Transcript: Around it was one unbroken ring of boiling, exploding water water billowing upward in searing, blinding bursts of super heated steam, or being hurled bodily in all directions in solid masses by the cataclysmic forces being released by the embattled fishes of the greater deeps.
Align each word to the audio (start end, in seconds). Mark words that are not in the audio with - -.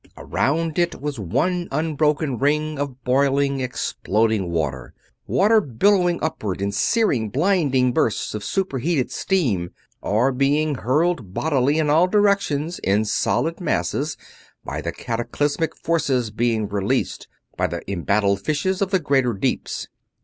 Around 0.17 0.79
it 0.79 0.99
was 0.99 1.19
one 1.19 1.67
unbroken 1.71 2.39
ring 2.39 2.79
of 2.79 3.03
boiling, 3.03 3.59
exploding 3.59 4.49
water 4.49 4.95
water 5.27 5.61
billowing 5.61 6.17
upward 6.23 6.59
in 6.59 6.71
searing, 6.71 7.29
blinding 7.29 7.91
bursts 7.91 8.33
of 8.33 8.43
super 8.43 8.79
heated 8.79 9.11
steam, 9.11 9.69
or 10.01 10.31
being 10.31 10.73
hurled 10.73 11.35
bodily 11.35 11.77
in 11.77 11.91
all 11.91 12.07
directions 12.07 12.79
in 12.79 13.05
solid 13.05 13.61
masses 13.61 14.17
by 14.65 14.81
the 14.81 14.91
cataclysmic 14.91 15.75
forces 15.75 16.31
being 16.31 16.67
released 16.67 17.27
by 17.55 17.67
the 17.67 17.81
embattled 17.87 18.41
fishes 18.43 18.81
of 18.81 18.89
the 18.89 18.97
greater 18.97 19.33
deeps. 19.33 19.87